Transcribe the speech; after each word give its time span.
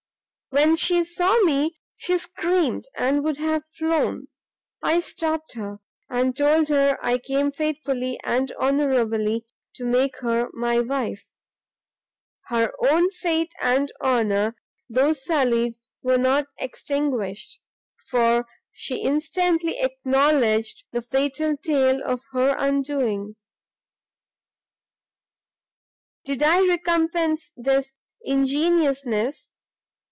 "When 0.53 0.75
she 0.75 1.05
saw 1.05 1.33
me, 1.45 1.79
she 1.95 2.17
screamed 2.17 2.83
and 2.97 3.23
would 3.23 3.37
have 3.37 3.65
flown; 3.65 4.27
I 4.83 4.99
stopt 4.99 5.53
her, 5.53 5.79
and 6.09 6.35
told 6.35 6.67
her 6.67 6.97
I 7.01 7.19
came 7.19 7.53
faithfully 7.53 8.19
and 8.25 8.51
honourably 8.59 9.45
to 9.75 9.85
make 9.85 10.17
her 10.17 10.49
my 10.51 10.81
wife: 10.81 11.25
her 12.47 12.73
own 12.83 13.09
faith 13.11 13.47
and 13.61 13.93
honour, 14.01 14.57
though 14.89 15.13
sullied, 15.13 15.77
were 16.01 16.17
not 16.17 16.47
extinguished, 16.59 17.61
for 18.09 18.45
she 18.73 18.97
instantly 19.03 19.79
acknowledged 19.79 20.83
the 20.91 21.01
fatal 21.01 21.55
tale 21.55 22.03
of 22.03 22.19
her 22.33 22.55
undoing! 22.59 23.37
"Did 26.25 26.43
I 26.43 26.59
recompense 26.67 27.53
this 27.55 27.93
ingenuousness? 28.21 29.53